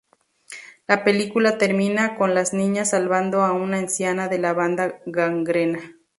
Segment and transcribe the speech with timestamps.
[0.87, 5.79] La película termina con las niñas salvando a una anciana de la Banda Gangrena.